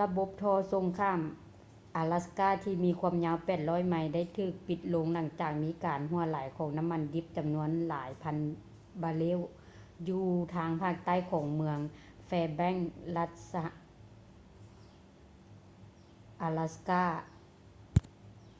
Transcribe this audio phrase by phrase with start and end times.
[0.00, 1.20] ລະບົບທໍ່ສົ່ງຂ້າມ
[1.96, 8.36] ອາລັດສ໌ກ່າ ທີ່ມີຄວາມຍາວ 800 ໄມ ໄດ້ຖືກປິດລົງຫຼັງຈາກມີການຮົ່ວໄຫຼຂອງນ້ຳມັນດິບຈຳນວນຫຼາຍພັນ
[9.02, 9.40] ບາເຣວ
[10.08, 10.24] ຢູ່
[10.54, 11.78] ທາງພາກໃຕ້ຂອງເມືອງ
[12.28, 12.84] fairbanks
[13.16, 13.30] ລັດ
[16.42, 17.04] ອາລັດສ໌ກ່າ alaska